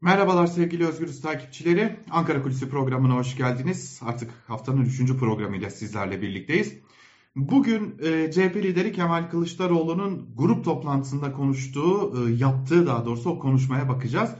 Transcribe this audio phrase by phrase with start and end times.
[0.00, 1.96] Merhabalar sevgili Özgürüz takipçileri.
[2.10, 4.00] Ankara Kulisi programına hoş geldiniz.
[4.04, 5.16] Artık haftanın 3.
[5.16, 6.74] programıyla sizlerle birlikteyiz.
[7.36, 13.88] Bugün e, CHP lideri Kemal Kılıçdaroğlu'nun grup toplantısında konuştuğu, e, yaptığı daha doğrusu o konuşmaya
[13.88, 14.34] bakacağız.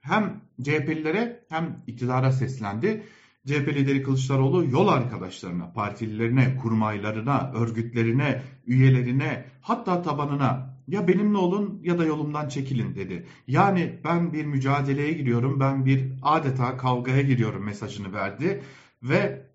[0.00, 3.02] Hem CHP'lilere hem iktidara seslendi.
[3.46, 11.98] CHP lideri Kılıçdaroğlu yol arkadaşlarına, partililerine, kurmaylarına, örgütlerine, üyelerine hatta tabanına ya benimle olun ya
[11.98, 13.26] da yolumdan çekilin dedi.
[13.46, 18.62] Yani ben bir mücadeleye giriyorum, ben bir adeta kavgaya giriyorum mesajını verdi
[19.02, 19.46] ve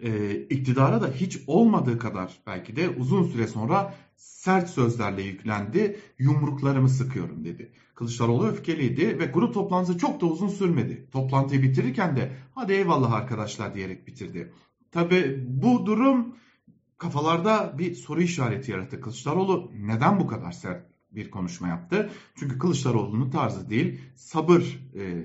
[0.00, 6.00] e, iktidara da hiç olmadığı kadar belki de uzun süre sonra sert sözlerle yüklendi.
[6.18, 7.72] Yumruklarımı sıkıyorum dedi.
[7.94, 11.08] Kılıçdaroğlu öfkeliydi ve grup toplantısı çok da uzun sürmedi.
[11.12, 14.52] Toplantıyı bitirirken de hadi eyvallah arkadaşlar diyerek bitirdi.
[14.90, 16.34] Tabi bu durum
[16.98, 19.00] kafalarda bir soru işareti yarattı.
[19.00, 22.10] Kılıçdaroğlu neden bu kadar sert bir konuşma yaptı?
[22.34, 25.24] Çünkü Kılıçdaroğlu'nun tarzı değil sabır e,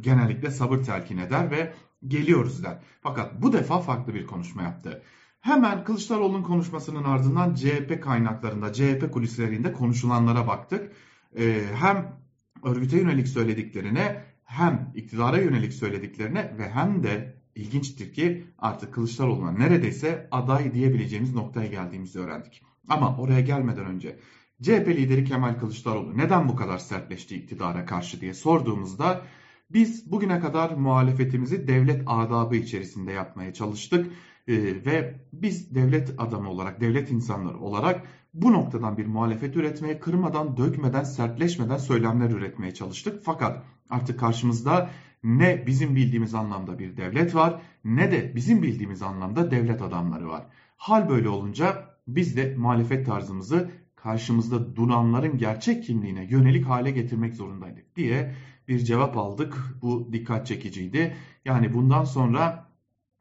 [0.00, 1.74] genellikle sabır telkin eder ve
[2.06, 2.78] geliyoruz der.
[3.00, 5.02] Fakat bu defa farklı bir konuşma yaptı.
[5.40, 10.92] Hemen Kılıçdaroğlu'nun konuşmasının ardından CHP kaynaklarında, CHP kulislerinde konuşulanlara baktık.
[11.38, 12.16] Ee, hem
[12.64, 20.28] örgüte yönelik söylediklerine hem iktidara yönelik söylediklerine ve hem de ilginçtir ki artık Kılıçdaroğlu'na neredeyse
[20.30, 22.62] aday diyebileceğimiz noktaya geldiğimizi öğrendik.
[22.88, 24.18] Ama oraya gelmeden önce
[24.62, 29.22] CHP lideri Kemal Kılıçdaroğlu neden bu kadar sertleşti iktidara karşı diye sorduğumuzda
[29.70, 34.12] biz bugüne kadar muhalefetimizi devlet adabı içerisinde yapmaya çalıştık
[34.48, 34.54] ee,
[34.86, 38.02] ve biz devlet adamı olarak, devlet insanları olarak
[38.34, 43.22] bu noktadan bir muhalefet üretmeye, kırmadan, dökmeden, sertleşmeden söylemler üretmeye çalıştık.
[43.24, 44.90] Fakat artık karşımızda
[45.26, 50.46] ne bizim bildiğimiz anlamda bir devlet var ne de bizim bildiğimiz anlamda devlet adamları var.
[50.76, 57.96] Hal böyle olunca biz de muhalefet tarzımızı karşımızda duranların gerçek kimliğine yönelik hale getirmek zorundaydık
[57.96, 58.34] diye
[58.68, 59.56] bir cevap aldık.
[59.82, 61.16] Bu dikkat çekiciydi.
[61.44, 62.66] Yani bundan sonra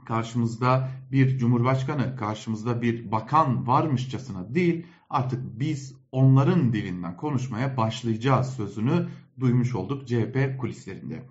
[0.05, 9.07] karşımızda bir cumhurbaşkanı, karşımızda bir bakan varmışçasına değil, artık biz onların dilinden konuşmaya başlayacağız sözünü
[9.39, 11.23] duymuş olduk CHP kulislerinde.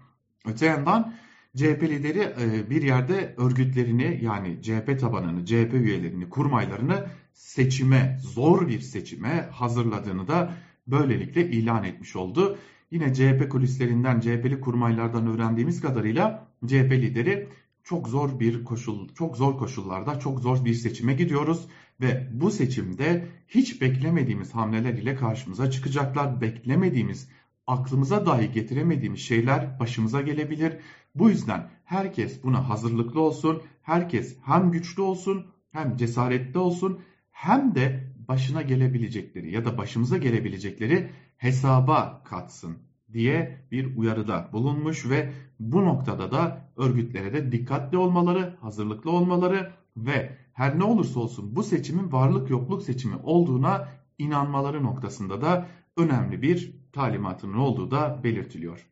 [0.49, 1.15] Öte yandan
[1.57, 8.81] CHP lideri e, bir yerde örgütlerini yani CHP tabanını, CHP üyelerini, kurmaylarını seçime, zor bir
[8.81, 10.53] seçime hazırladığını da
[10.87, 12.59] böylelikle ilan etmiş oldu.
[12.91, 17.49] Yine CHP kulislerinden, CHP'li kurmaylardan öğrendiğimiz kadarıyla CHP lideri
[17.85, 21.67] çok zor bir koşul, çok zor koşullarda çok zor bir seçime gidiyoruz
[22.01, 26.41] ve bu seçimde hiç beklemediğimiz hamleler ile karşımıza çıkacaklar.
[26.41, 27.29] Beklemediğimiz,
[27.67, 30.77] aklımıza dahi getiremediğimiz şeyler başımıza gelebilir.
[31.15, 33.63] Bu yüzden herkes buna hazırlıklı olsun.
[33.83, 41.11] Herkes hem güçlü olsun, hem cesaretli olsun, hem de başına gelebilecekleri ya da başımıza gelebilecekleri
[41.37, 42.77] hesaba katsın
[43.13, 50.37] diye bir uyarıda bulunmuş ve bu noktada da örgütlere de dikkatli olmaları, hazırlıklı olmaları ve
[50.53, 53.89] her ne olursa olsun bu seçimin varlık yokluk seçimi olduğuna
[54.19, 58.87] inanmaları noktasında da önemli bir talimatının olduğu da belirtiliyor.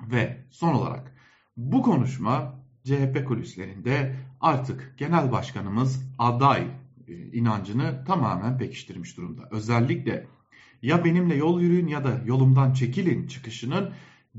[0.00, 1.14] Ve son olarak
[1.56, 6.66] bu konuşma CHP kulislerinde artık genel başkanımız aday
[7.08, 9.48] e, inancını tamamen pekiştirmiş durumda.
[9.50, 10.26] Özellikle
[10.82, 13.90] ya benimle yol yürüyün ya da yolumdan çekilin çıkışının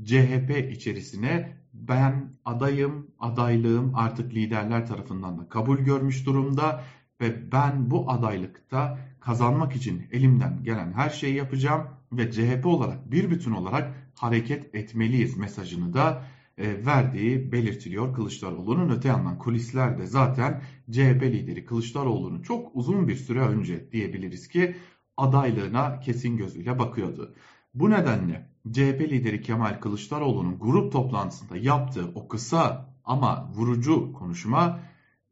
[0.04, 6.84] CHP içerisine ben adayım, adaylığım artık liderler tarafından da kabul görmüş durumda
[7.20, 11.82] ve ben bu adaylıkta kazanmak için elimden gelen her şeyi yapacağım
[12.12, 16.22] ve CHP olarak bir bütün olarak hareket etmeliyiz mesajını da
[16.58, 18.90] e, verdiği belirtiliyor Kılıçdaroğlu'nun.
[18.90, 24.76] Öte yandan kulislerde zaten CHP lideri Kılıçdaroğlu'nu çok uzun bir süre önce diyebiliriz ki
[25.16, 27.34] adaylığına kesin gözüyle bakıyordu.
[27.74, 34.80] Bu nedenle CHP lideri Kemal Kılıçdaroğlu'nun grup toplantısında yaptığı o kısa ama vurucu konuşma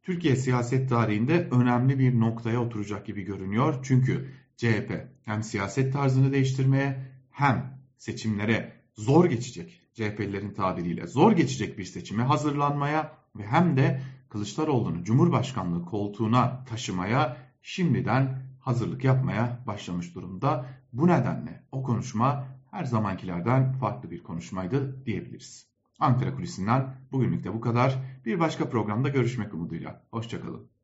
[0.05, 3.79] Türkiye siyaset tarihinde önemli bir noktaya oturacak gibi görünüyor.
[3.83, 11.85] Çünkü CHP hem siyaset tarzını değiştirmeye hem seçimlere zor geçecek CHP'lilerin tabiriyle zor geçecek bir
[11.85, 20.65] seçime hazırlanmaya ve hem de Kılıçdaroğlu'nu Cumhurbaşkanlığı koltuğuna taşımaya şimdiden hazırlık yapmaya başlamış durumda.
[20.93, 25.74] Bu nedenle o konuşma her zamankilerden farklı bir konuşmaydı diyebiliriz.
[25.99, 27.95] Ankara Kulisi'nden bugünlük de bu kadar.
[28.25, 30.01] Bir başka programda görüşmek umuduyla.
[30.11, 30.74] Hoşçakalın.